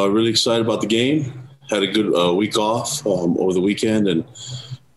Uh, 0.00 0.08
really 0.08 0.30
excited 0.30 0.64
about 0.64 0.80
the 0.80 0.86
game. 0.86 1.46
Had 1.68 1.82
a 1.82 1.86
good 1.86 2.16
uh, 2.18 2.32
week 2.32 2.56
off 2.56 3.06
um, 3.06 3.36
over 3.38 3.52
the 3.52 3.60
weekend, 3.60 4.08
and 4.08 4.24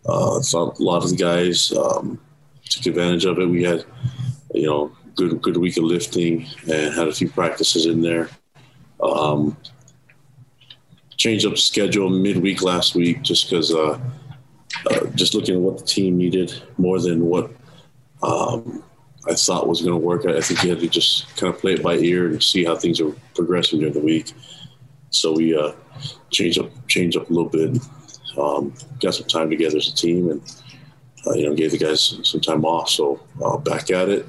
uh, 0.06 0.40
thought 0.40 0.80
a 0.80 0.84
lot 0.84 1.04
of 1.04 1.10
the 1.10 1.18
guys 1.18 1.74
um, 1.74 2.22
took 2.70 2.86
advantage 2.86 3.26
of 3.26 3.38
it. 3.38 3.46
We 3.46 3.64
had, 3.64 3.84
you 4.54 4.66
know, 4.66 4.96
good 5.16 5.42
good 5.42 5.58
week 5.58 5.76
of 5.76 5.84
lifting 5.84 6.48
and 6.72 6.94
had 6.94 7.10
a 7.10 7.14
few 7.14 7.30
practices 7.30 7.86
in 7.86 8.02
there. 8.02 8.30
Um, 9.02 9.58
changed 11.18 11.46
up 11.46 11.52
the 11.52 11.58
schedule 11.58 12.10
midweek 12.10 12.62
last 12.62 12.96
week 12.96 13.24
just 13.24 13.50
because 13.50 13.74
uh, 13.74 14.00
uh, 14.90 15.06
just 15.16 15.34
looking 15.34 15.56
at 15.56 15.62
what 15.62 15.80
the 15.80 15.86
team 15.86 16.18
needed 16.18 16.54
more 16.78 17.02
than 17.02 17.26
what 17.26 17.52
um, 18.22 18.82
I 19.28 19.34
thought 19.34 19.68
was 19.68 19.82
going 19.82 20.00
to 20.00 20.06
work. 20.06 20.26
I, 20.26 20.38
I 20.38 20.42
think 20.42 20.64
you 20.64 20.70
had 20.70 20.80
to 20.80 20.88
just 20.88 21.36
kind 21.36 21.54
of 21.54 21.60
play 21.60 21.74
it 21.74 21.84
by 21.84 21.96
ear 21.96 22.28
and 22.28 22.42
see 22.42 22.64
how 22.64 22.78
things 22.78 23.02
are 23.02 23.12
progressing 23.36 23.80
during 23.80 23.94
the 23.94 24.00
week. 24.00 24.32
So 25.14 25.34
we 25.34 25.56
uh, 25.56 25.74
changed 26.32 26.60
up 26.60 26.72
changed 26.88 27.18
up 27.18 27.30
a 27.30 27.34
little 27.34 27.50
bit, 27.50 27.80
um, 28.38 28.74
got 29.00 29.14
some 29.14 29.28
time 29.28 29.50
together 29.50 29.78
as 29.78 29.88
a 29.88 29.96
team, 29.96 30.32
and 30.32 30.42
uh, 31.28 31.34
you 31.34 31.48
know 31.48 31.56
gave 31.56 31.72
the 31.72 31.78
guys 31.78 32.20
some 32.24 32.42
time 32.42 32.66
off. 32.66 32.90
So 32.90 33.22
uh, 33.44 33.58
back 33.58 33.92
at 33.92 34.10
it, 34.10 34.26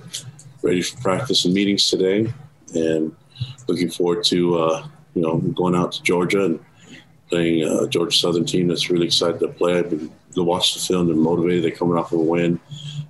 ready 0.62 0.82
for 0.82 1.00
practice 1.00 1.46
and 1.46 1.54
meetings 1.54 1.88
today, 1.88 2.32
and 2.74 3.16
looking 3.66 3.90
forward 3.90 4.24
to 4.24 4.58
uh, 4.58 4.86
you 5.14 5.22
know 5.22 5.38
going 5.38 5.74
out 5.74 5.92
to 5.92 6.02
Georgia 6.02 6.44
and 6.44 6.60
playing 7.30 7.66
uh, 7.66 7.86
Georgia 7.86 8.16
Southern 8.16 8.44
team 8.44 8.68
that's 8.68 8.90
really 8.90 9.06
excited 9.06 9.40
to 9.40 9.48
play. 9.48 9.78
I've 9.78 9.88
been 9.90 10.12
to 10.34 10.42
watch 10.42 10.74
the 10.74 10.80
film. 10.80 11.06
They're 11.06 11.16
motivated. 11.16 11.64
They're 11.64 11.70
coming 11.70 11.96
off 11.96 12.12
of 12.12 12.20
a 12.20 12.22
win 12.22 12.60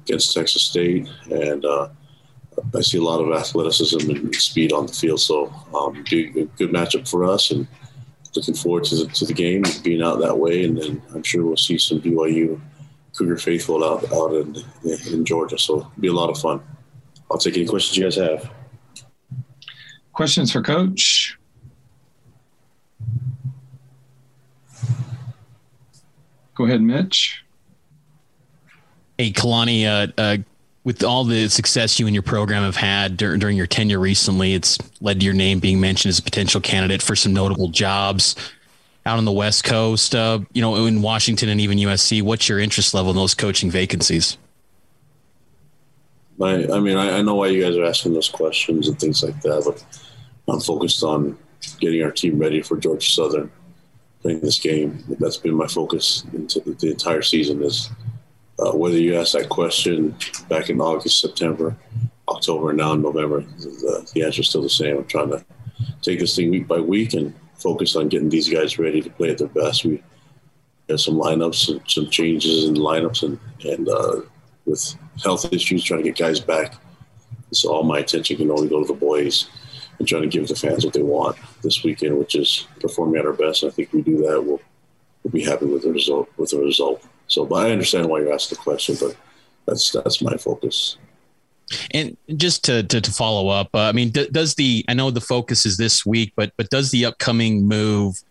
against 0.02 0.32
Texas 0.32 0.62
State, 0.62 1.09
and 1.30 1.65
uh, 1.65 1.88
I 2.75 2.81
see 2.81 2.99
a 2.99 3.03
lot 3.03 3.21
of 3.21 3.33
athleticism 3.33 4.11
and 4.11 4.35
speed 4.35 4.73
on 4.73 4.87
the 4.87 4.93
field. 4.93 5.21
So, 5.21 5.53
um, 5.75 6.05
be 6.09 6.41
a 6.41 6.45
good 6.45 6.71
matchup 6.71 7.09
for 7.09 7.25
us, 7.25 7.51
and 7.51 7.67
looking 8.35 8.55
forward 8.55 8.85
to 8.85 8.97
the, 8.97 9.07
to 9.07 9.27
the 9.27 9.33
game, 9.33 9.63
being 9.83 10.03
out 10.03 10.21
that 10.21 10.39
way, 10.39 10.65
and 10.65 10.80
then 10.80 11.03
I'm 11.15 11.23
sure 11.23 11.45
we'll 11.45 11.57
see 11.57 11.79
some 11.79 12.01
BYU 12.01 12.61
Cougar 13.16 13.37
faithful 13.38 13.85
out 13.85 14.11
out 14.13 14.35
in, 14.35 14.57
in 15.13 15.24
Georgia. 15.24 15.59
So, 15.59 15.79
it'll 15.79 15.93
be 16.01 16.09
a 16.09 16.13
lot 16.13 16.30
of 16.30 16.38
fun. 16.38 16.61
I'll 17.30 17.38
take 17.38 17.57
any 17.57 17.66
questions 17.66 17.96
you 17.96 18.05
guys 18.05 18.16
have. 18.16 18.51
Questions 20.13 20.52
for 20.52 20.63
Coach? 20.63 21.39
Go 26.55 26.66
ahead, 26.66 26.83
Mitch. 26.83 27.45
Hey, 29.18 29.33
Kalani, 29.33 29.87
uh, 29.87 30.13
uh, 30.21 30.37
with 30.85 31.02
all 31.02 31.24
the 31.24 31.49
success 31.49 31.99
you 31.99 32.07
and 32.07 32.15
your 32.15 32.23
program 32.23 32.63
have 32.63 32.77
had 32.77 33.16
dur- 33.16 33.37
during 33.38 33.57
your 33.57 33.66
tenure 33.66 33.99
recently, 33.99 34.54
it's 34.54 34.79
led 35.01 35.18
to 35.21 35.24
your 35.24 35.35
name 35.35 35.59
being 35.59 35.80
mentioned 35.80 36.10
as 36.10 36.18
a 36.18 36.23
potential 36.23 36.60
candidate 36.60 37.02
for 37.02 37.16
some 37.16 37.32
notable 37.32 37.68
jobs 37.68 38.37
out 39.07 39.18
on 39.18 39.24
the 39.24 39.32
West 39.32 39.65
Coast, 39.65 40.15
uh, 40.15 40.40
you 40.52 40.62
know, 40.62 40.87
in 40.87 41.02
Washington 41.02 41.49
and 41.49 41.60
even 41.60 41.79
USC. 41.79 42.23
What's 42.23 42.49
your 42.49 42.59
interest 42.59 42.95
level 42.95 43.10
in 43.10 43.16
those 43.16 43.35
coaching 43.35 43.71
vacancies? 43.71 44.38
I, 46.40 46.66
I 46.73 46.80
mean, 46.80 46.96
I, 46.96 47.18
I 47.18 47.23
know 47.23 47.35
why 47.37 47.49
you 47.49 47.62
guys 47.62 47.77
are 47.77 47.85
asking 47.85 48.15
those 48.15 48.29
questions 48.29 48.88
and 48.88 48.99
things 48.99 49.23
like 49.23 49.40
that, 49.43 49.62
but 49.65 49.85
I'm 50.52 50.60
focused 50.60 51.02
on 51.02 51.38
getting 51.80 52.02
our 52.02 52.10
team 52.10 52.38
ready 52.38 52.60
for 52.60 52.77
Georgia 52.77 53.09
Southern 53.09 53.51
playing 54.21 54.40
this 54.40 54.59
game. 54.59 55.05
That's 55.21 55.37
been 55.37 55.55
my 55.55 55.66
focus 55.66 56.24
into 56.32 56.60
the 56.60 56.90
entire 56.90 57.23
season. 57.23 57.62
Is 57.62 57.90
uh, 58.59 58.73
whether 58.73 58.97
you 58.97 59.19
ask 59.19 59.33
that 59.33 59.49
question 59.49 60.16
back 60.49 60.71
in 60.71 60.80
August, 60.80 61.21
September, 61.21 61.77
October, 62.29 62.71
and 62.71 62.79
now 62.79 62.93
in 62.93 63.02
November, 63.02 63.41
the, 63.41 64.11
the 64.15 64.22
answer 64.22 64.41
is 64.41 64.49
still 64.49 64.62
the 64.62 64.69
same. 64.69 64.99
I'm 64.99 65.06
trying 65.06 65.31
to 65.31 65.44
take 66.03 66.21
this 66.21 66.37
thing 66.37 66.50
week 66.50 66.69
by 66.69 66.81
week 66.81 67.15
and 67.15 67.34
focus 67.55 67.97
on 67.97 68.09
getting 68.09 68.28
these 68.28 68.49
guys 68.49 68.78
ready 68.78 69.00
to 69.03 69.11
play 69.11 69.31
at 69.31 69.38
their 69.38 69.49
best. 69.49 69.84
We 69.84 70.03
have 70.88 71.00
some 71.00 71.15
lineups, 71.15 71.66
some, 71.66 71.81
some 71.87 72.11
changes 72.11 72.65
in 72.65 72.75
lineups, 72.75 73.22
and 73.22 73.38
and 73.65 73.88
uh, 73.88 74.21
with 74.66 74.97
health 75.22 75.53
issues, 75.53 75.84
trying 75.84 76.03
to 76.03 76.11
get 76.11 76.19
guys 76.19 76.41
back. 76.41 76.75
So 77.53 77.73
all 77.73 77.84
my 77.84 77.99
attention 77.99 78.37
can 78.37 78.51
only 78.51 78.69
go 78.69 78.81
to 78.81 78.87
the 78.87 78.99
boys 78.99 79.49
and 79.99 80.09
trying 80.09 80.23
to 80.23 80.28
give 80.28 80.49
the 80.49 80.57
fans 80.57 80.84
what 80.84 80.95
they 80.95 81.03
want 81.03 81.37
this 81.62 81.84
weekend, 81.84 82.19
which 82.19 82.34
is 82.34 82.67
performing 82.81 83.21
at 83.21 83.27
our 83.27 83.33
best. 83.33 83.65
I 83.65 83.71
think 83.71 83.93
we 83.93 84.03
do 84.03 84.17
that. 84.19 84.43
We'll, 84.43 84.61
we'll 85.23 85.31
be 85.31 85.45
happy 85.45 85.67
with 85.67 85.83
the 85.83 85.93
result. 85.93 86.28
With 86.37 86.51
the 86.51 86.59
result. 86.59 87.05
So, 87.29 87.45
but 87.45 87.67
I 87.67 87.71
understand 87.71 88.09
why 88.09 88.21
you 88.21 88.33
asked 88.33 88.51
the 88.51 88.57
question, 88.57 88.97
but 89.01 89.17
that's 89.67 89.91
that's 89.93 90.21
my 90.21 90.37
focus. 90.37 90.97
And 91.93 92.17
just 92.37 92.65
to 92.65 92.83
to, 92.83 93.01
to 93.01 93.12
follow 93.12 93.49
up, 93.49 93.69
uh, 93.75 93.79
I 93.79 93.93
mean, 93.93 94.11
d- 94.11 94.29
does 94.31 94.55
the 94.55 94.85
I 94.89 94.95
know 94.95 95.11
the 95.11 95.21
focus 95.21 95.65
is 95.67 95.77
this 95.77 96.05
week, 96.05 96.33
but 96.37 96.53
but 96.57 96.71
does 96.71 96.91
the 96.91 97.07
upcoming 97.07 97.67
move 97.67 98.23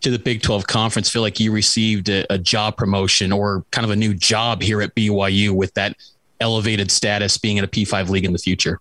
to 0.00 0.10
the 0.10 0.18
Big 0.18 0.42
Twelve 0.42 0.66
conference 0.66 1.08
feel 1.08 1.22
like 1.22 1.38
you 1.38 1.52
received 1.52 2.08
a, 2.08 2.30
a 2.32 2.38
job 2.38 2.76
promotion 2.76 3.32
or 3.32 3.64
kind 3.70 3.84
of 3.84 3.90
a 3.90 3.96
new 3.96 4.14
job 4.14 4.62
here 4.62 4.82
at 4.82 4.94
BYU 4.94 5.50
with 5.50 5.72
that 5.74 5.96
elevated 6.40 6.90
status 6.90 7.38
being 7.38 7.58
in 7.58 7.64
a 7.64 7.68
P 7.68 7.84
five 7.84 8.10
league 8.10 8.24
in 8.24 8.32
the 8.32 8.38
future? 8.38 8.80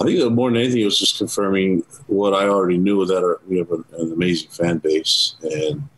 I 0.00 0.04
think 0.04 0.32
more 0.32 0.50
than 0.50 0.60
anything, 0.60 0.80
it 0.80 0.86
was 0.86 0.98
just 0.98 1.18
confirming 1.18 1.84
what 2.08 2.34
I 2.34 2.48
already 2.48 2.78
knew 2.78 3.06
that 3.06 3.22
our, 3.22 3.40
we 3.46 3.58
have 3.58 3.70
an, 3.70 3.84
an, 3.96 4.12
amazing 4.12 4.50
fan 4.50 4.78
base, 4.78 5.36
and 5.42 5.88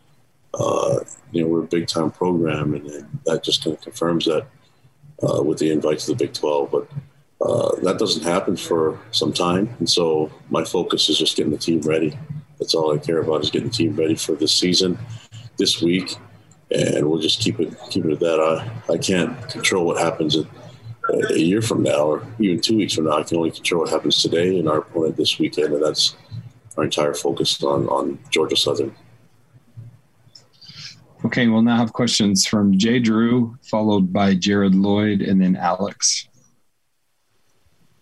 uh, 0.57 0.99
you 1.31 1.41
know 1.41 1.47
we're 1.47 1.63
a 1.63 1.67
big 1.67 1.87
time 1.87 2.11
program, 2.11 2.73
and, 2.73 2.85
and, 2.87 3.19
that 3.25 3.43
just 3.43 3.63
kind 3.63 3.75
of 3.75 3.81
confirms 3.81 4.25
that 4.25 4.45
uh, 5.23 5.41
with 5.41 5.59
the 5.59 5.71
invite 5.71 5.99
to 5.99 6.07
the 6.07 6.15
Big 6.15 6.33
Twelve. 6.33 6.71
But 6.71 6.87
uh, 7.41 7.75
that 7.81 7.99
doesn't 7.99 8.23
happen 8.23 8.57
for 8.57 8.99
some 9.11 9.33
time, 9.33 9.75
and 9.79 9.89
so 9.89 10.31
my 10.49 10.63
focus 10.63 11.09
is 11.09 11.17
just 11.17 11.37
getting 11.37 11.51
the 11.51 11.57
team 11.57 11.81
ready. 11.81 12.17
That's 12.59 12.73
all 12.73 12.93
I 12.93 12.97
care 12.97 13.19
about 13.19 13.43
is 13.43 13.51
getting 13.51 13.69
the 13.69 13.73
team 13.73 13.95
ready 13.95 14.15
for 14.15 14.33
this 14.33 14.53
season, 14.53 14.97
this 15.57 15.81
week, 15.81 16.15
and 16.71 17.07
we'll 17.07 17.21
just 17.21 17.39
keep 17.39 17.59
it 17.59 17.75
keep 17.89 18.05
it 18.05 18.13
at 18.13 18.19
that. 18.19 18.39
I 18.39 18.93
I 18.93 18.97
can't 18.97 19.49
control 19.49 19.85
what 19.85 19.97
happens 19.97 20.35
a 21.09 21.37
year 21.37 21.61
from 21.61 21.83
now 21.83 22.05
or 22.05 22.27
even 22.39 22.59
two 22.61 22.77
weeks 22.77 22.93
from 22.93 23.05
now, 23.05 23.19
I 23.19 23.23
can 23.23 23.37
only 23.37 23.51
control 23.51 23.81
what 23.81 23.91
happens 23.91 24.21
today 24.21 24.59
and 24.59 24.67
our 24.67 24.79
opponent 24.79 25.17
this 25.17 25.39
weekend, 25.39 25.73
and 25.73 25.83
that's 25.83 26.15
our 26.77 26.83
entire 26.83 27.13
focus 27.13 27.63
on, 27.63 27.87
on 27.87 28.19
Georgia 28.29 28.55
Southern. 28.55 28.95
Okay, 31.27 31.47
we'll 31.47 31.61
now 31.61 31.75
have 31.75 31.91
questions 31.91 32.45
from 32.45 32.77
Jay 32.77 32.99
Drew, 32.99 33.57
followed 33.61 34.13
by 34.13 34.33
Jared 34.33 34.73
Lloyd, 34.73 35.21
and 35.21 35.41
then 35.41 35.57
Alex. 35.57 36.25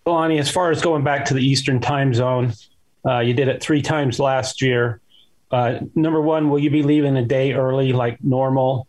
Kalani, 0.06 0.38
as 0.38 0.48
far 0.48 0.70
as 0.70 0.80
going 0.80 1.02
back 1.02 1.24
to 1.24 1.34
the 1.34 1.44
Eastern 1.44 1.80
time 1.80 2.14
zone, 2.14 2.52
uh, 3.04 3.18
you 3.18 3.34
did 3.34 3.48
it 3.48 3.60
three 3.60 3.82
times 3.82 4.20
last 4.20 4.62
year. 4.62 5.00
Uh, 5.50 5.80
number 5.96 6.20
one, 6.20 6.50
will 6.50 6.60
you 6.60 6.70
be 6.70 6.84
leaving 6.84 7.16
a 7.16 7.24
day 7.24 7.52
early 7.52 7.92
like 7.92 8.22
normal? 8.22 8.86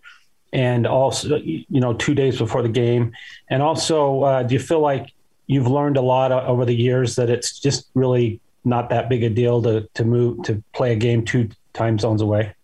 and 0.53 0.87
also 0.87 1.35
you 1.43 1.65
know 1.69 1.93
two 1.95 2.15
days 2.15 2.37
before 2.37 2.61
the 2.61 2.69
game 2.69 3.11
and 3.49 3.61
also 3.61 4.21
uh, 4.21 4.43
do 4.43 4.53
you 4.53 4.59
feel 4.59 4.79
like 4.79 5.11
you've 5.47 5.67
learned 5.67 5.97
a 5.97 6.01
lot 6.01 6.31
over 6.31 6.63
the 6.63 6.73
years 6.73 7.17
that 7.17 7.29
it's 7.29 7.59
just 7.59 7.89
really 7.95 8.39
not 8.63 8.89
that 8.89 9.09
big 9.09 9.23
a 9.23 9.29
deal 9.29 9.61
to 9.61 9.85
to 9.93 10.05
move 10.05 10.41
to 10.43 10.63
play 10.73 10.93
a 10.93 10.95
game 10.95 11.25
two 11.25 11.49
time 11.73 11.99
zones 11.99 12.21
away 12.21 12.55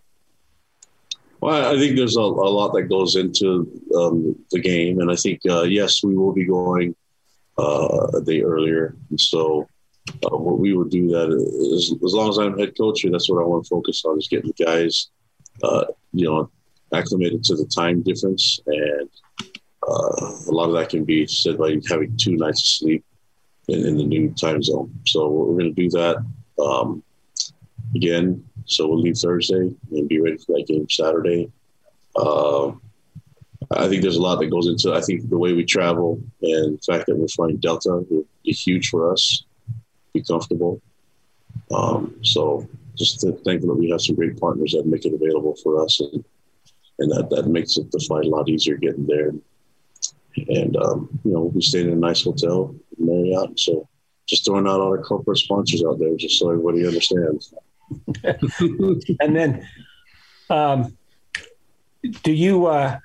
well 1.44 1.74
i 1.74 1.78
think 1.78 1.96
there's 1.96 2.18
a, 2.18 2.28
a 2.48 2.52
lot 2.60 2.74
that 2.74 2.84
goes 2.84 3.16
into 3.16 3.48
um, 3.96 4.36
the 4.52 4.60
game 4.60 5.00
and 5.00 5.12
i 5.12 5.16
think 5.16 5.40
uh, 5.50 5.64
yes 5.64 6.04
we 6.04 6.16
will 6.16 6.34
be 6.34 6.46
going 6.46 6.96
uh, 7.58 8.08
a 8.18 8.22
day 8.22 8.42
earlier 8.42 8.96
and 9.10 9.20
so 9.20 9.68
uh, 10.26 10.36
what 10.36 10.60
we 10.60 10.74
would 10.76 10.90
do 10.90 11.08
that 11.08 11.30
is, 11.76 11.94
as 12.04 12.14
long 12.14 12.30
as 12.30 12.38
i'm 12.38 12.58
head 12.58 12.74
coach 12.78 13.06
that's 13.12 13.30
what 13.30 13.42
i 13.42 13.46
want 13.46 13.64
to 13.64 13.70
focus 13.70 14.04
on 14.06 14.18
is 14.18 14.28
getting 14.28 14.52
the 14.56 14.66
guys 14.66 15.10
uh, 15.64 15.86
you 16.12 16.26
know 16.26 16.50
acclimated 16.94 17.44
to 17.44 17.56
the 17.56 17.66
time 17.66 18.02
difference, 18.02 18.60
and 18.68 19.10
uh, 19.88 20.32
a 20.48 20.52
lot 20.52 20.70
of 20.70 20.76
that 20.76 20.90
can 20.90 21.04
be 21.04 21.26
said 21.28 21.58
by 21.58 21.78
having 21.90 22.16
two 22.18 22.36
nights 22.36 22.62
of 22.62 22.68
sleep 22.68 23.06
in, 23.68 23.86
in 23.86 23.98
the 23.98 24.06
new 24.06 24.30
time 24.32 24.62
zone. 24.62 24.94
So 25.06 25.30
we're 25.30 25.60
going 25.60 25.76
to 25.76 25.82
do 25.82 25.90
that 25.90 26.24
um, 26.64 27.04
again. 27.96 28.44
So 28.66 28.88
we'll 28.88 29.02
leave 29.02 29.18
Thursday 29.18 29.72
and 29.92 30.08
be 30.08 30.20
ready 30.20 30.38
for 30.38 30.54
that 30.58 30.68
game 30.68 30.90
Saturday. 30.90 31.52
Uh, 32.16 32.72
I 33.72 33.88
think 33.88 34.02
there's 34.02 34.18
a 34.18 34.22
lot 34.22 34.40
that 34.40 34.52
goes 34.52 34.68
into. 34.68 34.94
I 34.94 35.02
think 35.02 35.30
the 35.30 35.38
way 35.38 35.54
we 35.54 35.66
travel 35.66 36.22
and 36.42 36.78
the 36.78 36.84
fact 36.86 37.08
that 37.08 37.16
we're 37.16 37.28
flying 37.28 37.58
Delta 37.58 38.04
will 38.10 38.26
be 38.44 38.52
huge 38.52 38.90
for 38.90 39.12
us. 39.12 39.44
Be 40.14 40.22
comfortable. 40.22 40.82
Um, 41.72 42.16
so 42.24 42.68
just 42.96 43.22
thankful 43.22 43.70
that 43.70 43.80
we 43.80 43.90
have 43.90 44.02
some 44.02 44.16
great 44.16 44.40
partners 44.40 44.74
that 44.74 44.86
make 44.86 45.06
it 45.06 45.14
available 45.14 45.56
for 45.64 45.84
us 45.84 46.00
and 46.00 46.24
and 47.00 47.12
that, 47.12 47.30
that 47.32 47.48
makes 47.48 47.78
it 47.78 47.92
the 47.92 48.00
flight 48.00 48.26
a 48.26 48.30
lot 48.30 48.48
easier 48.50 48.78
getting 48.78 49.08
there. 49.08 49.32
And 50.48 50.78
um, 50.78 51.20
you 51.24 51.32
know, 51.32 51.52
we 51.54 51.62
stayed 51.62 51.88
in 51.88 51.94
a 51.94 51.96
nice 51.96 52.24
hotel, 52.24 52.76
Marriott. 52.98 53.60
So 53.60 53.88
just 54.28 54.46
throwing 54.46 54.68
out 54.68 54.80
all 54.80 54.90
our 54.90 55.02
corporate 55.02 55.38
sponsors 55.38 55.84
out 55.84 56.00
there, 56.00 56.16
just 56.16 56.40
so 56.40 56.50
everybody 56.50 56.86
understands. 56.86 57.54
and 59.20 59.36
then, 59.36 59.68
um, 60.50 60.98
do 62.24 62.32
you, 62.32 62.66
uh, 62.66 63.00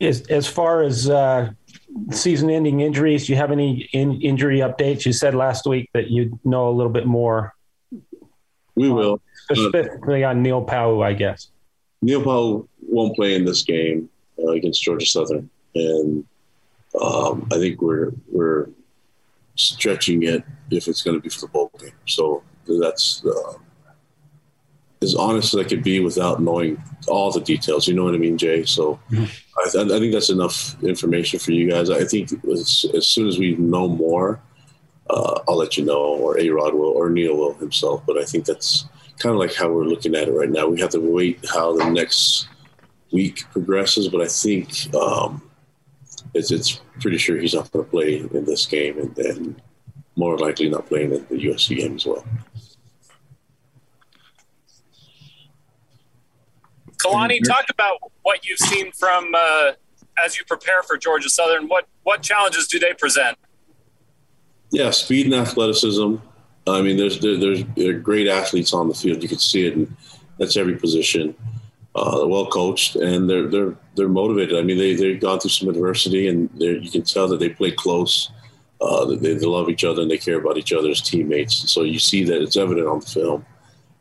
as 0.00 0.22
as 0.28 0.46
far 0.46 0.82
as 0.82 1.08
uh, 1.08 1.50
season-ending 2.10 2.80
injuries, 2.80 3.26
do 3.26 3.32
you 3.32 3.36
have 3.36 3.50
any 3.50 3.88
in, 3.92 4.20
injury 4.20 4.58
updates? 4.58 5.06
You 5.06 5.12
said 5.12 5.34
last 5.34 5.66
week 5.66 5.90
that 5.94 6.08
you 6.08 6.38
know 6.44 6.68
a 6.68 6.74
little 6.74 6.92
bit 6.92 7.06
more 7.06 7.54
We 8.74 8.90
will. 8.90 9.20
Specifically 9.50 10.24
on 10.24 10.42
Neil 10.42 10.64
Pau'u, 10.64 11.04
I 11.04 11.12
guess. 11.12 11.48
Neil 12.00 12.22
Pau'u 12.22 12.66
won't 12.80 13.14
play 13.16 13.34
in 13.34 13.44
this 13.44 13.62
game 13.62 14.08
uh, 14.38 14.52
against 14.52 14.82
Georgia 14.82 15.06
Southern, 15.06 15.48
and 15.74 16.24
um, 17.00 17.48
I 17.52 17.56
think 17.56 17.80
we're 17.80 18.12
we're 18.30 18.68
stretching 19.54 20.22
it 20.22 20.44
if 20.70 20.88
it's 20.88 21.02
going 21.02 21.16
to 21.16 21.20
be 21.20 21.28
for 21.28 21.40
the 21.40 21.48
bowl 21.48 21.70
game. 21.78 21.90
So 22.06 22.42
that's 22.66 23.24
uh, 23.24 23.54
as 25.02 25.14
honest 25.14 25.54
as 25.54 25.60
I 25.60 25.68
could 25.68 25.82
be 25.82 26.00
without 26.00 26.40
knowing 26.40 26.82
all 27.08 27.30
the 27.30 27.40
details. 27.40 27.88
You 27.88 27.94
know 27.94 28.04
what 28.04 28.14
I 28.14 28.18
mean, 28.18 28.38
Jay? 28.38 28.64
So 28.64 28.98
mm-hmm. 29.10 29.24
I, 29.58 29.70
th- 29.70 29.90
I, 29.90 29.98
think 29.98 30.12
that's 30.12 30.30
enough 30.30 30.82
information 30.82 31.38
for 31.38 31.52
you 31.52 31.70
guys. 31.70 31.90
I 31.90 32.04
think 32.04 32.32
as, 32.50 32.86
as 32.94 33.08
soon 33.08 33.28
as 33.28 33.38
we 33.38 33.56
know 33.56 33.88
more, 33.88 34.40
uh, 35.10 35.40
I'll 35.48 35.56
let 35.56 35.76
you 35.76 35.84
know, 35.84 36.00
or 36.00 36.38
A 36.38 36.48
Rod 36.50 36.74
will, 36.74 36.90
or 36.90 37.10
Neil 37.10 37.36
will 37.36 37.54
himself. 37.54 38.04
But 38.06 38.18
I 38.18 38.24
think 38.24 38.44
that's 38.46 38.86
kind 39.18 39.34
of 39.34 39.40
like 39.40 39.54
how 39.54 39.68
we're 39.68 39.84
looking 39.84 40.14
at 40.14 40.28
it 40.28 40.32
right 40.32 40.50
now. 40.50 40.68
We 40.68 40.80
have 40.80 40.90
to 40.90 41.00
wait 41.00 41.44
how 41.52 41.76
the 41.76 41.90
next 41.90 42.48
week 43.12 43.44
progresses, 43.52 44.08
but 44.08 44.20
I 44.20 44.26
think 44.26 44.94
um, 44.94 45.42
it's, 46.34 46.50
it's 46.50 46.80
pretty 47.00 47.18
sure 47.18 47.36
he's 47.36 47.54
not 47.54 47.70
going 47.72 47.84
to 47.84 47.90
play 47.90 48.16
in 48.18 48.44
this 48.44 48.66
game, 48.66 48.98
and 48.98 49.14
then 49.14 49.60
more 50.16 50.38
likely 50.38 50.68
not 50.68 50.86
playing 50.86 51.12
in 51.12 51.26
the 51.28 51.46
USC 51.46 51.76
game 51.76 51.96
as 51.96 52.06
well. 52.06 52.24
Kalani, 57.04 57.40
talk 57.46 57.64
about 57.70 57.98
what 58.22 58.44
you've 58.44 58.58
seen 58.58 58.92
from 58.92 59.34
uh, 59.34 59.72
as 60.24 60.38
you 60.38 60.44
prepare 60.44 60.82
for 60.82 60.96
Georgia 60.96 61.28
Southern. 61.28 61.68
What 61.68 61.86
what 62.02 62.22
challenges 62.22 62.66
do 62.66 62.78
they 62.78 62.94
present? 62.94 63.38
Yeah, 64.70 64.90
speed 64.90 65.26
and 65.26 65.34
athleticism. 65.34 66.16
I 66.66 66.80
mean, 66.80 66.96
there's 66.96 67.20
there, 67.20 67.36
there's 67.36 67.64
there 67.76 67.92
great 67.94 68.28
athletes 68.28 68.72
on 68.72 68.88
the 68.88 68.94
field. 68.94 69.22
You 69.22 69.28
can 69.28 69.38
see 69.38 69.66
it, 69.66 69.76
and 69.76 69.96
that's 70.38 70.56
every 70.56 70.76
position. 70.76 71.34
Uh, 71.94 72.18
they're 72.18 72.26
well 72.26 72.46
coached 72.46 72.96
and 72.96 73.28
they're 73.28 73.48
they're 73.48 73.76
they're 73.96 74.08
motivated. 74.08 74.56
I 74.58 74.62
mean, 74.62 74.78
they 74.78 74.94
they've 74.94 75.20
gone 75.20 75.40
through 75.40 75.50
some 75.50 75.68
adversity, 75.68 76.28
and 76.28 76.48
you 76.58 76.90
can 76.90 77.02
tell 77.02 77.28
that 77.28 77.38
they 77.38 77.50
play 77.50 77.70
close. 77.70 78.30
Uh, 78.80 79.04
they, 79.04 79.34
they 79.34 79.46
love 79.46 79.68
each 79.68 79.84
other 79.84 80.02
and 80.02 80.10
they 80.10 80.18
care 80.18 80.38
about 80.38 80.56
each 80.56 80.72
other 80.72 80.90
as 80.90 81.00
teammates. 81.00 81.70
So 81.70 81.82
you 81.82 82.00
see 82.00 82.24
that 82.24 82.42
it's 82.42 82.56
evident 82.56 82.88
on 82.88 82.98
the 82.98 83.06
film. 83.06 83.46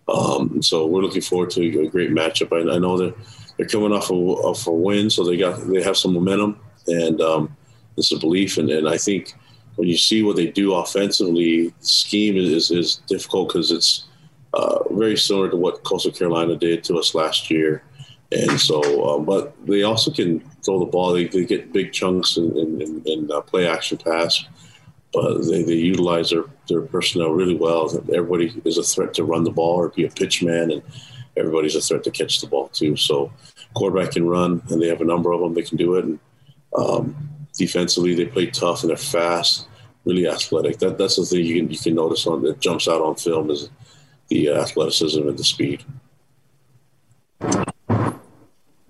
Um, 0.07 0.61
so 0.61 0.85
we're 0.87 1.01
looking 1.01 1.21
forward 1.21 1.51
to 1.51 1.81
a 1.81 1.87
great 1.87 2.11
matchup. 2.11 2.51
I, 2.51 2.75
I 2.75 2.79
know 2.79 2.97
that 2.97 3.15
they're 3.57 3.67
coming 3.67 3.91
off 3.91 4.09
a, 4.09 4.13
off 4.13 4.67
a 4.67 4.71
win, 4.71 5.09
so 5.09 5.23
they 5.23 5.37
got 5.37 5.67
they 5.67 5.81
have 5.83 5.97
some 5.97 6.13
momentum 6.13 6.59
and 6.87 7.21
um, 7.21 7.55
it's 7.97 8.11
a 8.11 8.17
belief. 8.17 8.57
And, 8.57 8.69
and 8.69 8.87
I 8.87 8.97
think 8.97 9.33
when 9.75 9.87
you 9.87 9.97
see 9.97 10.23
what 10.23 10.35
they 10.35 10.47
do 10.47 10.73
offensively, 10.73 11.73
scheme 11.79 12.37
is, 12.37 12.71
is 12.71 12.97
difficult 13.07 13.49
because 13.49 13.71
it's 13.71 14.05
uh, 14.53 14.79
very 14.91 15.17
similar 15.17 15.49
to 15.49 15.57
what 15.57 15.83
Coastal 15.83 16.11
Carolina 16.11 16.55
did 16.55 16.83
to 16.85 16.97
us 16.97 17.15
last 17.15 17.49
year. 17.49 17.83
And 18.31 18.59
so, 18.59 18.81
um, 19.09 19.25
but 19.25 19.53
they 19.65 19.83
also 19.83 20.11
can 20.11 20.39
throw 20.63 20.79
the 20.79 20.85
ball. 20.85 21.13
They, 21.13 21.25
they 21.25 21.45
get 21.45 21.73
big 21.73 21.91
chunks 21.91 22.37
and, 22.37 22.55
and, 22.55 23.05
and 23.05 23.31
uh, 23.31 23.41
play 23.41 23.67
action 23.67 23.97
pass, 23.97 24.45
but 25.13 25.41
they, 25.43 25.63
they 25.63 25.73
utilize 25.73 26.29
their, 26.29 26.45
their 26.67 26.81
personnel 26.81 27.31
really 27.31 27.55
well. 27.55 27.91
Everybody 28.13 28.53
is 28.63 28.77
a 28.77 28.83
threat 28.83 29.13
to 29.15 29.23
run 29.23 29.43
the 29.43 29.51
ball 29.51 29.75
or 29.75 29.89
be 29.89 30.05
a 30.05 30.09
pitch 30.09 30.41
man, 30.43 30.71
and 30.71 30.81
everybody's 31.35 31.75
a 31.75 31.81
threat 31.81 32.03
to 32.05 32.11
catch 32.11 32.39
the 32.39 32.47
ball 32.47 32.69
too. 32.69 32.95
So, 32.95 33.31
quarterback 33.73 34.11
can 34.11 34.27
run, 34.27 34.61
and 34.69 34.81
they 34.81 34.87
have 34.87 35.01
a 35.01 35.05
number 35.05 35.31
of 35.31 35.41
them 35.41 35.53
that 35.55 35.67
can 35.67 35.77
do 35.77 35.95
it. 35.95 36.05
And 36.05 36.19
um, 36.77 37.29
defensively, 37.57 38.15
they 38.15 38.25
play 38.25 38.47
tough 38.47 38.83
and 38.83 38.89
they're 38.89 38.97
fast, 38.97 39.67
really 40.05 40.27
athletic. 40.27 40.79
That 40.79 40.97
that's 40.97 41.17
the 41.17 41.25
thing 41.25 41.45
you 41.45 41.61
can 41.61 41.71
you 41.71 41.77
can 41.77 41.95
notice 41.95 42.25
on 42.27 42.41
that 42.43 42.59
jumps 42.59 42.87
out 42.87 43.01
on 43.01 43.15
film 43.15 43.49
is 43.49 43.69
the 44.29 44.49
athleticism 44.49 45.27
and 45.27 45.37
the 45.37 45.43
speed. 45.43 45.83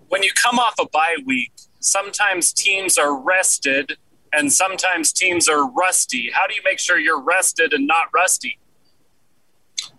When 0.09 0.23
you 0.23 0.31
come 0.35 0.59
off 0.59 0.75
a 0.79 0.87
bye 0.89 1.15
week, 1.25 1.51
sometimes 1.79 2.53
teams 2.53 2.97
are 2.97 3.19
rested 3.19 3.97
and 4.33 4.51
sometimes 4.51 5.11
teams 5.11 5.47
are 5.49 5.69
rusty. 5.71 6.29
How 6.33 6.47
do 6.47 6.53
you 6.53 6.61
make 6.63 6.79
sure 6.79 6.99
you're 6.99 7.21
rested 7.21 7.73
and 7.73 7.87
not 7.87 8.07
rusty? 8.13 8.57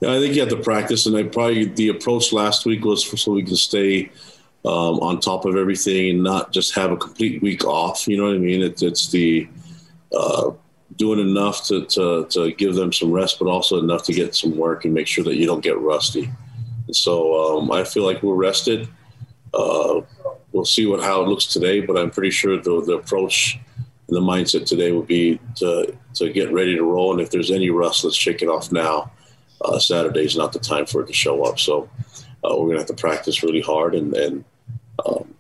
Yeah, 0.01 0.15
I 0.15 0.19
think 0.19 0.35
you 0.35 0.41
have 0.41 0.51
to 0.51 0.57
practice, 0.57 1.07
and 1.07 1.17
I 1.17 1.23
probably 1.25 1.67
the 1.67 1.89
approach 1.89 2.33
last 2.33 2.67
week 2.67 2.85
was 2.85 3.05
for, 3.05 3.17
so 3.17 3.33
we 3.33 3.43
can 3.43 3.57
stay 3.57 4.11
um, 4.65 5.01
on 5.01 5.21
top 5.21 5.45
of 5.45 5.57
everything 5.57 6.11
and 6.11 6.23
not 6.23 6.53
just 6.53 6.75
have 6.75 6.93
a 6.93 6.97
complete 6.97 7.43
week 7.43 7.65
off. 7.65 8.07
You 8.09 8.17
know 8.17 8.27
what 8.27 8.35
I 8.35 8.39
mean? 8.39 8.63
It, 8.63 8.83
it's 8.83 9.11
the 9.11 9.49
uh, 10.13 10.53
doing 10.97 11.21
enough 11.21 11.67
to, 11.67 11.85
to, 11.87 12.27
to 12.31 12.53
give 12.53 12.75
them 12.75 12.93
some 12.93 13.11
rest, 13.11 13.39
but 13.39 13.49
also 13.49 13.79
enough 13.79 14.03
to 14.05 14.13
get 14.13 14.35
some 14.35 14.57
work 14.57 14.85
and 14.85 14.95
make 14.95 15.07
sure 15.07 15.25
that 15.25 15.37
you 15.37 15.47
don't 15.47 15.63
get 15.63 15.79
rusty. 15.79 16.31
And 16.87 16.97
so 16.97 17.59
um, 17.59 17.73
I 17.73 17.85
feel 17.85 18.05
like 18.05 18.23
we're 18.23 18.35
rested. 18.35 18.89
Uh, 19.55 20.03
we'll 20.53 20.65
see 20.65 20.87
what 20.87 21.03
how 21.03 21.23
it 21.23 21.29
looks 21.29 21.47
today, 21.47 21.81
but 21.81 21.97
I'm 21.97 22.11
pretty 22.11 22.31
sure 22.31 22.57
the, 22.57 22.83
the 22.85 22.95
approach 22.95 23.59
and 24.13 24.17
the 24.29 24.33
mindset 24.33 24.67
today 24.67 24.93
would 24.93 25.07
be 25.07 25.41
to, 25.57 25.97
to 26.15 26.31
get 26.31 26.53
ready 26.53 26.77
to 26.77 26.83
roll. 26.83 27.13
And 27.13 27.21
if 27.21 27.31
there's 27.31 27.51
any 27.51 27.71
rust, 27.71 28.05
let's 28.05 28.17
shake 28.17 28.43
it 28.43 28.49
off 28.49 28.71
now. 28.71 29.11
Uh, 29.63 29.79
Saturday 29.79 30.25
is 30.25 30.37
not 30.37 30.53
the 30.53 30.59
time 30.59 30.85
for 30.85 31.03
it 31.03 31.07
to 31.07 31.13
show 31.15 31.45
up. 31.45 31.59
So 31.59 31.89
uh, 32.45 32.51
we're 32.51 32.67
going 32.67 32.73
to 32.73 32.81
have 32.81 32.87
to 32.89 32.95
practice 32.95 33.43
really 33.43 33.63
hard 33.63 33.95
and, 33.95 34.15
and 34.15 34.45
um, 35.07 35.35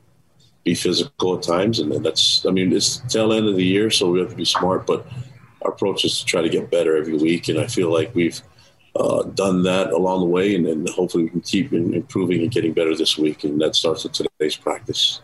be 0.64 0.74
physical 0.74 1.36
at 1.36 1.42
times. 1.42 1.80
And, 1.80 2.04
that's, 2.04 2.46
I 2.46 2.50
mean, 2.50 2.72
it's 2.72 2.98
tail 3.08 3.32
end 3.32 3.46
of 3.46 3.56
the 3.56 3.64
year, 3.64 3.90
so 3.90 4.10
we 4.10 4.20
have 4.20 4.30
to 4.30 4.36
be 4.36 4.44
smart, 4.44 4.86
but 4.86 5.06
our 5.62 5.72
approach 5.72 6.04
is 6.04 6.18
to 6.20 6.24
try 6.24 6.40
to 6.40 6.48
get 6.48 6.70
better 6.70 6.96
every 6.96 7.16
week, 7.16 7.48
and 7.48 7.58
I 7.58 7.66
feel 7.66 7.92
like 7.92 8.14
we've 8.14 8.40
uh, 8.96 9.22
done 9.22 9.62
that 9.64 9.92
along 9.92 10.20
the 10.20 10.26
way, 10.26 10.54
and, 10.54 10.66
and 10.66 10.88
hopefully 10.88 11.24
we 11.24 11.30
can 11.30 11.40
keep 11.40 11.72
improving 11.72 12.42
and 12.42 12.50
getting 12.50 12.72
better 12.72 12.96
this 12.96 13.18
week, 13.18 13.44
and 13.44 13.60
that 13.60 13.76
starts 13.76 14.04
with 14.04 14.12
today's 14.12 14.56
practice. 14.56 15.20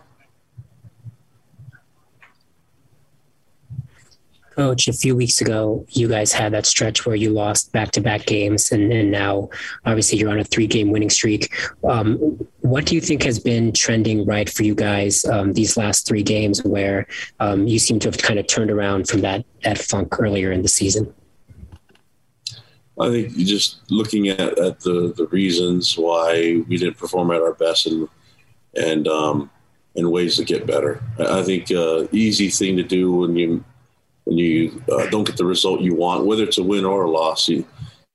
Coach, 4.58 4.88
a 4.88 4.92
few 4.92 5.14
weeks 5.14 5.40
ago, 5.40 5.86
you 5.90 6.08
guys 6.08 6.32
had 6.32 6.52
that 6.52 6.66
stretch 6.66 7.06
where 7.06 7.14
you 7.14 7.30
lost 7.30 7.70
back 7.70 7.92
to 7.92 8.00
back 8.00 8.26
games, 8.26 8.72
and, 8.72 8.92
and 8.92 9.08
now 9.08 9.48
obviously 9.86 10.18
you're 10.18 10.30
on 10.30 10.40
a 10.40 10.42
three 10.42 10.66
game 10.66 10.90
winning 10.90 11.10
streak. 11.10 11.54
Um, 11.84 12.16
what 12.62 12.84
do 12.84 12.96
you 12.96 13.00
think 13.00 13.22
has 13.22 13.38
been 13.38 13.72
trending 13.72 14.26
right 14.26 14.50
for 14.50 14.64
you 14.64 14.74
guys 14.74 15.24
um, 15.26 15.52
these 15.52 15.76
last 15.76 16.08
three 16.08 16.24
games 16.24 16.64
where 16.64 17.06
um, 17.38 17.68
you 17.68 17.78
seem 17.78 18.00
to 18.00 18.08
have 18.08 18.18
kind 18.18 18.40
of 18.40 18.48
turned 18.48 18.72
around 18.72 19.08
from 19.08 19.20
that, 19.20 19.44
that 19.62 19.78
funk 19.78 20.18
earlier 20.18 20.50
in 20.50 20.62
the 20.62 20.68
season? 20.68 21.14
I 23.00 23.10
think 23.10 23.36
just 23.36 23.78
looking 23.90 24.26
at, 24.26 24.58
at 24.58 24.80
the, 24.80 25.14
the 25.16 25.28
reasons 25.28 25.96
why 25.96 26.64
we 26.66 26.78
didn't 26.78 26.98
perform 26.98 27.30
at 27.30 27.42
our 27.42 27.54
best 27.54 27.86
and, 27.86 28.08
and, 28.74 29.06
um, 29.06 29.52
and 29.94 30.10
ways 30.10 30.34
to 30.38 30.44
get 30.44 30.66
better. 30.66 31.00
I 31.16 31.44
think 31.44 31.70
uh, 31.70 32.08
easy 32.10 32.50
thing 32.50 32.76
to 32.76 32.82
do 32.82 33.12
when 33.12 33.36
you 33.36 33.64
when 34.28 34.36
you 34.36 34.82
uh, 34.92 35.06
don't 35.06 35.26
get 35.26 35.38
the 35.38 35.44
result 35.44 35.80
you 35.80 35.94
want, 35.94 36.26
whether 36.26 36.42
it's 36.42 36.58
a 36.58 36.62
win 36.62 36.84
or 36.84 37.04
a 37.04 37.10
loss, 37.10 37.48
you, 37.48 37.64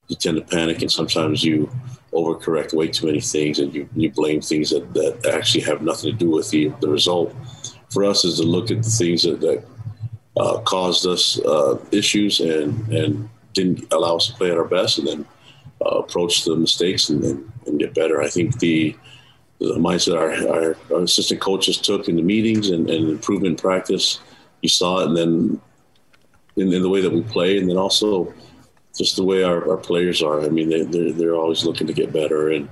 you 0.09 0.15
tend 0.15 0.37
to 0.37 0.43
panic 0.43 0.83
and 0.83 0.91
sometimes 0.91 1.43
you 1.43 1.67
overcorrect 2.13 2.71
way 2.71 2.87
too 2.87 3.07
many 3.07 3.19
things 3.19 3.57
and 3.57 3.73
you, 3.73 3.89
you 3.95 4.11
blame 4.11 4.39
things 4.39 4.69
that, 4.69 4.93
that 4.93 5.25
actually 5.33 5.63
have 5.63 5.81
nothing 5.81 6.11
to 6.11 6.17
do 6.17 6.29
with 6.29 6.51
the, 6.51 6.67
the 6.81 6.87
result. 6.87 7.35
For 7.89 8.05
us 8.05 8.25
is 8.25 8.37
to 8.37 8.43
look 8.43 8.69
at 8.69 8.83
the 8.83 8.89
things 8.91 9.23
that, 9.23 9.41
that 9.41 9.65
uh, 10.37 10.59
caused 10.59 11.07
us 11.07 11.39
uh, 11.39 11.79
issues 11.91 12.41
and, 12.41 12.87
and 12.93 13.27
didn't 13.53 13.91
allow 13.91 14.17
us 14.17 14.27
to 14.27 14.33
play 14.35 14.51
at 14.51 14.57
our 14.57 14.65
best 14.65 14.99
and 14.99 15.07
then 15.07 15.25
uh, 15.83 15.97
approach 15.97 16.43
the 16.43 16.55
mistakes 16.55 17.09
and, 17.09 17.23
and, 17.23 17.51
and, 17.65 17.79
get 17.79 17.95
better. 17.95 18.21
I 18.21 18.29
think 18.29 18.59
the, 18.59 18.95
the 19.57 19.79
mindset 19.79 20.15
our, 20.15 20.31
our, 20.53 20.77
our 20.93 21.03
assistant 21.05 21.41
coaches 21.41 21.79
took 21.79 22.07
in 22.07 22.17
the 22.17 22.21
meetings 22.21 22.69
and, 22.69 22.87
and 22.87 23.09
improvement 23.09 23.59
practice, 23.59 24.19
you 24.61 24.69
saw 24.69 24.99
it 24.99 25.07
and 25.07 25.17
then 25.17 25.61
in, 26.55 26.71
in 26.71 26.81
the 26.81 26.89
way 26.89 27.01
that 27.01 27.11
we 27.11 27.21
play, 27.21 27.57
and 27.57 27.69
then 27.69 27.77
also 27.77 28.33
just 28.97 29.15
the 29.15 29.23
way 29.23 29.43
our, 29.43 29.69
our 29.69 29.77
players 29.77 30.21
are. 30.21 30.41
I 30.41 30.49
mean, 30.49 30.69
they, 30.69 30.83
they're, 30.83 31.11
they're 31.11 31.35
always 31.35 31.65
looking 31.65 31.87
to 31.87 31.93
get 31.93 32.13
better, 32.13 32.51
and 32.51 32.69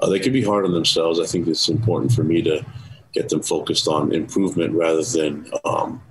uh, 0.00 0.08
they 0.08 0.18
can 0.18 0.32
be 0.32 0.42
hard 0.42 0.64
on 0.64 0.72
themselves. 0.72 1.20
I 1.20 1.26
think 1.26 1.46
it's 1.46 1.68
important 1.68 2.12
for 2.12 2.24
me 2.24 2.42
to 2.42 2.64
get 3.12 3.28
them 3.28 3.42
focused 3.42 3.88
on 3.88 4.12
improvement 4.12 4.74
rather 4.74 5.02
than, 5.02 5.50
um, 5.64 6.02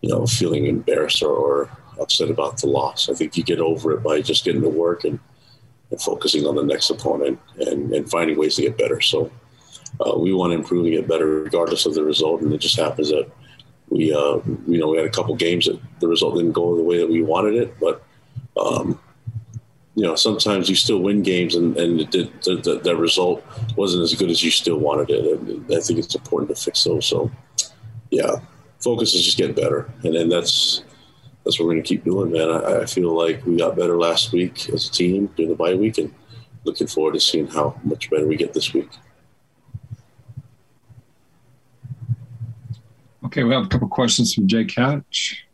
you 0.00 0.08
know, 0.10 0.26
feeling 0.26 0.66
embarrassed 0.66 1.22
or, 1.22 1.34
or, 1.34 1.70
upset 2.00 2.30
about 2.30 2.56
the 2.56 2.66
loss. 2.66 3.10
I 3.10 3.14
think 3.14 3.36
you 3.36 3.44
get 3.44 3.60
over 3.60 3.92
it 3.92 4.02
by 4.02 4.22
just 4.22 4.46
getting 4.46 4.62
to 4.62 4.68
work 4.68 5.04
and, 5.04 5.20
and 5.90 6.00
focusing 6.00 6.46
on 6.46 6.56
the 6.56 6.64
next 6.64 6.88
opponent 6.88 7.38
and, 7.58 7.92
and 7.92 8.10
finding 8.10 8.38
ways 8.38 8.56
to 8.56 8.62
get 8.62 8.78
better. 8.78 9.00
So 9.02 9.30
uh, 10.00 10.18
we 10.18 10.32
want 10.32 10.52
to 10.52 10.58
improve 10.58 10.86
and 10.86 10.94
get 10.94 11.06
better 11.06 11.26
regardless 11.26 11.84
of 11.84 11.92
the 11.94 12.02
result, 12.02 12.40
and 12.40 12.52
it 12.52 12.58
just 12.58 12.78
happens 12.78 13.10
that– 13.10 13.30
we 13.92 14.12
uh, 14.12 14.40
you 14.66 14.78
know 14.78 14.88
we 14.88 14.96
had 14.96 15.06
a 15.06 15.10
couple 15.10 15.34
games 15.36 15.66
that 15.66 15.78
the 16.00 16.08
result 16.08 16.36
didn't 16.36 16.52
go 16.52 16.76
the 16.76 16.82
way 16.82 16.98
that 16.98 17.08
we 17.08 17.22
wanted 17.22 17.54
it, 17.54 17.78
but 17.78 18.02
um, 18.56 18.98
you 19.94 20.02
know 20.02 20.14
sometimes 20.14 20.68
you 20.68 20.74
still 20.74 21.00
win 21.00 21.22
games 21.22 21.54
and, 21.54 21.76
and 21.76 22.10
did, 22.10 22.32
the, 22.42 22.56
the, 22.56 22.80
the, 22.80 22.96
result 22.96 23.44
wasn't 23.76 24.02
as 24.02 24.14
good 24.14 24.30
as 24.30 24.42
you 24.42 24.50
still 24.50 24.78
wanted 24.78 25.10
it. 25.10 25.40
And 25.40 25.66
I 25.74 25.80
think 25.80 25.98
it's 25.98 26.14
important 26.14 26.56
to 26.56 26.62
fix 26.62 26.84
those. 26.84 27.06
So 27.06 27.30
yeah, 28.10 28.36
focus 28.80 29.14
is 29.14 29.24
just 29.24 29.36
getting 29.36 29.54
better, 29.54 29.92
and 30.02 30.14
then 30.14 30.28
that's 30.28 30.82
that's 31.44 31.58
what 31.58 31.66
we're 31.66 31.74
going 31.74 31.82
to 31.82 31.88
keep 31.88 32.04
doing, 32.04 32.32
man. 32.32 32.50
I, 32.50 32.82
I, 32.82 32.86
feel 32.86 33.14
like 33.14 33.44
we 33.44 33.56
got 33.58 33.76
better 33.76 33.98
last 33.98 34.32
week 34.32 34.70
as 34.70 34.88
a 34.88 34.92
team 34.92 35.26
during 35.36 35.50
the 35.50 35.56
bye 35.56 35.74
week, 35.74 35.98
and 35.98 36.14
looking 36.64 36.86
forward 36.86 37.14
to 37.14 37.20
seeing 37.20 37.48
how 37.48 37.78
much 37.84 38.08
better 38.08 38.26
we 38.26 38.36
get 38.36 38.54
this 38.54 38.72
week. 38.72 38.88
Okay, 43.24 43.44
we 43.44 43.54
have 43.54 43.64
a 43.64 43.68
couple 43.68 43.88
questions 43.88 44.34
from 44.34 44.46
Jay 44.46 44.64
Couch. 44.64 45.44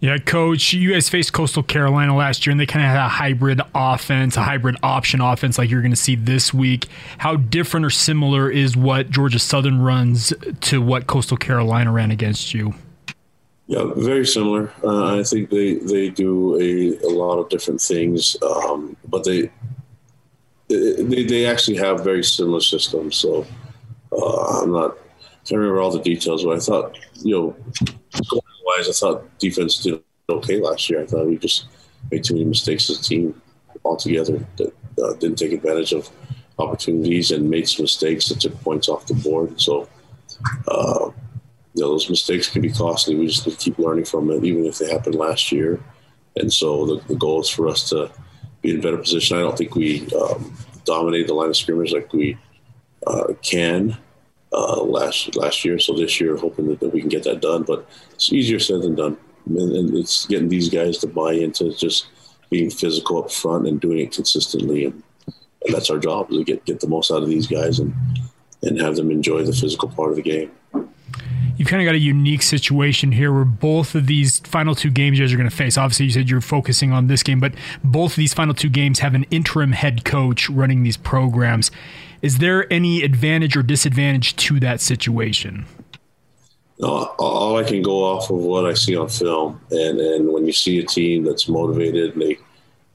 Yeah, 0.00 0.18
coach, 0.18 0.74
you 0.74 0.92
guys 0.92 1.08
faced 1.08 1.32
Coastal 1.32 1.62
Carolina 1.62 2.14
last 2.14 2.44
year 2.44 2.50
and 2.50 2.60
they 2.60 2.66
kind 2.66 2.84
of 2.84 2.90
had 2.90 2.98
a 2.98 3.08
hybrid 3.08 3.62
offense, 3.74 4.36
a 4.36 4.42
hybrid 4.42 4.76
option 4.82 5.22
offense 5.22 5.56
like 5.56 5.70
you're 5.70 5.80
going 5.80 5.92
to 5.92 5.96
see 5.96 6.14
this 6.14 6.52
week. 6.52 6.88
How 7.16 7.36
different 7.36 7.86
or 7.86 7.90
similar 7.90 8.50
is 8.50 8.76
what 8.76 9.08
Georgia 9.08 9.38
Southern 9.38 9.80
runs 9.80 10.30
to 10.60 10.82
what 10.82 11.06
Coastal 11.06 11.38
Carolina 11.38 11.90
ran 11.90 12.10
against 12.10 12.52
you? 12.52 12.74
Yeah, 13.66 13.92
very 13.96 14.26
similar. 14.26 14.74
Uh, 14.84 15.20
I 15.20 15.22
think 15.22 15.48
they, 15.48 15.76
they 15.76 16.10
do 16.10 16.60
a, 16.60 16.98
a 17.06 17.08
lot 17.08 17.38
of 17.38 17.48
different 17.48 17.80
things, 17.80 18.36
um, 18.42 18.98
but 19.08 19.24
they, 19.24 19.50
they 20.68 21.24
they 21.24 21.46
actually 21.46 21.78
have 21.78 22.04
very 22.04 22.24
similar 22.24 22.60
systems. 22.60 23.16
So 23.16 23.46
uh, 24.12 24.60
I'm 24.60 24.72
not 24.72 24.98
can't 25.46 25.58
remember 25.58 25.80
all 25.80 25.90
the 25.90 26.00
details, 26.00 26.44
but 26.44 26.56
I 26.56 26.60
thought 26.60 26.98
you 27.22 27.34
know 27.34 27.56
wise, 28.64 28.88
I 28.88 28.92
thought 28.92 29.38
defense 29.38 29.82
did 29.82 30.02
okay 30.28 30.60
last 30.60 30.88
year. 30.88 31.02
I 31.02 31.06
thought 31.06 31.26
we 31.26 31.36
just 31.36 31.66
made 32.10 32.24
too 32.24 32.34
many 32.34 32.46
mistakes 32.46 32.90
as 32.90 33.00
a 33.00 33.02
team 33.02 33.40
altogether 33.84 34.44
that 34.56 34.72
uh, 35.02 35.14
didn't 35.14 35.36
take 35.36 35.52
advantage 35.52 35.92
of 35.92 36.08
opportunities 36.58 37.30
and 37.30 37.50
made 37.50 37.68
some 37.68 37.84
mistakes 37.84 38.28
that 38.28 38.40
took 38.40 38.58
points 38.62 38.88
off 38.88 39.06
the 39.06 39.14
board. 39.14 39.60
So, 39.60 39.88
uh, 40.68 41.10
you 41.74 41.82
know, 41.82 41.88
those 41.88 42.08
mistakes 42.08 42.48
can 42.48 42.62
be 42.62 42.70
costly. 42.70 43.16
We 43.16 43.26
just 43.26 43.58
keep 43.58 43.78
learning 43.78 44.04
from 44.04 44.30
it, 44.30 44.44
even 44.44 44.64
if 44.64 44.78
they 44.78 44.90
happened 44.90 45.16
last 45.16 45.50
year. 45.50 45.80
And 46.36 46.52
so 46.52 46.86
the, 46.86 47.04
the 47.06 47.16
goal 47.16 47.40
is 47.40 47.48
for 47.48 47.68
us 47.68 47.88
to 47.90 48.10
be 48.62 48.70
in 48.70 48.78
a 48.78 48.82
better 48.82 48.98
position. 48.98 49.36
I 49.36 49.40
don't 49.40 49.58
think 49.58 49.74
we 49.74 50.06
um, 50.14 50.56
dominate 50.84 51.26
the 51.26 51.34
line 51.34 51.48
of 51.48 51.56
scrimmage 51.56 51.92
like 51.92 52.12
we 52.12 52.38
uh, 53.06 53.34
can 53.42 53.98
uh, 54.54 54.82
last 54.82 55.36
last 55.36 55.64
year. 55.64 55.78
So 55.78 55.94
this 55.94 56.20
year, 56.20 56.36
hoping 56.36 56.68
that, 56.68 56.80
that, 56.80 56.92
we 56.92 57.00
can 57.00 57.08
get 57.08 57.24
that 57.24 57.40
done. 57.40 57.64
But 57.64 57.86
it's 58.12 58.32
easier 58.32 58.58
said 58.58 58.82
than 58.82 58.94
done. 58.94 59.16
And, 59.46 59.72
and, 59.72 59.96
it's 59.96 60.26
getting 60.26 60.48
these 60.48 60.70
guys 60.70 60.96
to 60.98 61.06
buy 61.06 61.32
into 61.32 61.74
just 61.74 62.06
being 62.48 62.70
physical 62.70 63.22
up 63.22 63.30
front 63.30 63.66
and 63.66 63.80
doing 63.80 63.98
it 63.98 64.12
consistently. 64.12 64.86
And, 64.86 65.02
and 65.66 65.74
that's 65.74 65.90
our 65.90 65.98
job 65.98 66.30
to 66.30 66.44
get 66.44 66.64
get 66.64 66.80
the 66.80 66.88
most 66.88 67.10
out 67.10 67.22
of 67.22 67.28
these 67.28 67.46
guys 67.46 67.78
and 67.78 67.94
and 68.62 68.80
have 68.80 68.96
them 68.96 69.10
enjoy 69.10 69.42
the 69.42 69.52
physical 69.52 69.88
part 69.88 70.10
of 70.10 70.16
the 70.16 70.22
game. 70.22 70.50
You've 71.56 71.68
kind 71.68 71.80
of 71.80 71.86
got 71.86 71.94
a 71.94 72.00
unique 72.00 72.42
situation 72.42 73.12
here 73.12 73.32
where 73.32 73.44
both 73.44 73.94
of 73.94 74.06
these 74.06 74.40
final 74.40 74.74
two 74.74 74.90
games 74.90 75.18
you 75.18 75.24
guys 75.24 75.32
are 75.32 75.36
going 75.36 75.48
to 75.48 75.54
face. 75.54 75.78
Obviously, 75.78 76.06
you 76.06 76.12
said 76.12 76.28
you're 76.28 76.40
focusing 76.40 76.92
on 76.92 77.06
this 77.06 77.22
game, 77.22 77.38
but 77.38 77.54
both 77.84 78.12
of 78.12 78.16
these 78.16 78.34
final 78.34 78.54
two 78.54 78.68
games 78.68 78.98
have 78.98 79.14
an 79.14 79.24
interim 79.30 79.72
head 79.72 80.04
coach 80.04 80.50
running 80.50 80.82
these 80.82 80.96
programs. 80.96 81.70
Is 82.24 82.38
there 82.38 82.72
any 82.72 83.02
advantage 83.02 83.54
or 83.54 83.62
disadvantage 83.62 84.34
to 84.36 84.58
that 84.60 84.80
situation? 84.80 85.66
All 86.82 87.58
I 87.58 87.64
can 87.64 87.82
go 87.82 88.02
off 88.02 88.30
of 88.30 88.38
what 88.38 88.64
I 88.64 88.72
see 88.72 88.96
on 88.96 89.10
film, 89.10 89.60
and 89.70 90.00
and 90.00 90.32
when 90.32 90.46
you 90.46 90.52
see 90.54 90.78
a 90.78 90.86
team 90.86 91.24
that's 91.24 91.50
motivated 91.50 92.14
and 92.14 92.22
they 92.22 92.38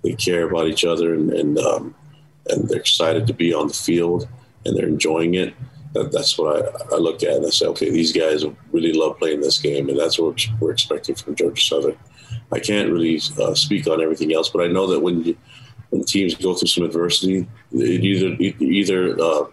they 0.04 0.14
care 0.14 0.50
about 0.50 0.66
each 0.66 0.84
other 0.84 1.14
and 1.14 1.32
and 1.32 1.60
um, 1.60 1.94
and 2.48 2.68
they're 2.68 2.80
excited 2.80 3.28
to 3.28 3.34
be 3.34 3.54
on 3.54 3.68
the 3.68 3.74
field 3.76 4.28
and 4.66 4.76
they're 4.76 4.88
enjoying 4.88 5.36
it. 5.36 5.54
That, 5.94 6.12
that's 6.12 6.36
what 6.36 6.66
I, 6.92 6.96
I 6.96 6.98
look 6.98 7.22
at 7.22 7.34
and 7.34 7.46
I 7.46 7.52
say, 7.52 7.68
okay, 7.68 7.92
these 7.92 8.12
guys 8.12 8.44
really 8.72 8.94
love 8.94 9.20
playing 9.20 9.42
this 9.42 9.60
game, 9.60 9.90
and 9.90 10.00
that's 10.00 10.18
what 10.18 10.44
we're 10.60 10.72
expecting 10.72 11.14
from 11.14 11.36
Georgia 11.36 11.62
Southern. 11.62 11.98
I 12.52 12.60
can't 12.60 12.92
really 12.92 13.22
uh, 13.40 13.54
speak 13.54 13.86
on 13.86 14.02
everything 14.02 14.34
else, 14.34 14.50
but 14.50 14.64
I 14.64 14.68
know 14.68 14.88
that 14.88 15.02
when 15.02 15.24
you 15.24 15.38
when 15.90 16.04
teams 16.04 16.36
go 16.36 16.54
through 16.54 16.68
some 16.68 16.84
adversity, 16.84 17.48
it 17.72 18.04
either 18.04 18.36
it 18.40 18.62
either 18.62 19.20
uh, 19.20 19.46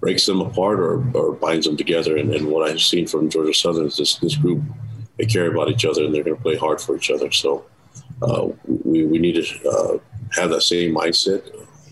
breaks 0.00 0.26
them 0.26 0.40
apart 0.40 0.80
or, 0.80 1.04
or 1.16 1.32
binds 1.32 1.66
them 1.66 1.76
together. 1.76 2.16
And, 2.16 2.34
and, 2.34 2.48
what 2.48 2.68
I've 2.68 2.80
seen 2.80 3.06
from 3.06 3.30
Georgia 3.30 3.54
Southern 3.54 3.86
is 3.86 3.96
this 3.96 4.16
this 4.16 4.36
group 4.36 4.62
they 5.16 5.24
care 5.24 5.50
about 5.50 5.70
each 5.70 5.84
other 5.84 6.04
and 6.04 6.14
they're 6.14 6.24
going 6.24 6.36
to 6.36 6.42
play 6.42 6.56
hard 6.56 6.80
for 6.80 6.96
each 6.96 7.10
other. 7.10 7.30
So 7.30 7.64
uh, 8.22 8.48
we 8.66 9.06
we 9.06 9.18
need 9.18 9.42
to 9.42 9.68
uh, 9.68 9.98
have 10.32 10.50
that 10.50 10.62
same 10.62 10.94
mindset 10.94 11.42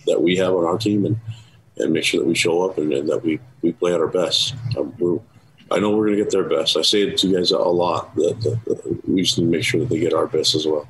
that 0.07 0.21
we 0.21 0.37
have 0.37 0.55
on 0.55 0.65
our 0.65 0.79
team 0.79 1.07
and 1.07 1.19
and 1.77 1.93
make 1.93 2.05
sure 2.05 2.21
that 2.21 2.27
we 2.27 2.35
show 2.35 2.63
up 2.63 2.79
and, 2.79 2.93
and 2.93 3.09
that 3.09 3.23
we 3.25 3.41
we 3.63 3.73
play 3.73 3.95
at 3.95 4.01
our 4.01 4.09
best. 4.09 4.55
Um, 4.77 5.21
I 5.71 5.79
know 5.81 5.91
we're 5.91 6.07
going 6.07 6.19
to 6.19 6.25
get 6.25 6.31
their 6.31 6.45
best. 6.45 6.77
I 6.77 6.83
say 6.83 7.03
it 7.03 7.17
to 7.19 7.29
you 7.29 7.37
guys 7.37 7.51
a 7.51 7.59
lot 7.59 8.15
that, 8.17 8.39
that, 8.43 8.65
that 8.67 9.09
we 9.09 9.23
just 9.23 9.39
need 9.39 9.47
to 9.47 9.51
make 9.51 9.65
sure 9.65 9.81
that 9.81 9.89
they 9.89 9.99
get 9.99 10.13
our 10.13 10.27
best 10.27 10.55
as 10.55 10.67
well. 10.67 10.87